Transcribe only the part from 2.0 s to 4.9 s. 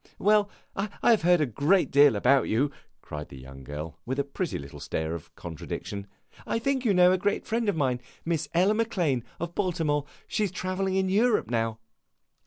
about you!" cried the young girl, with a pretty little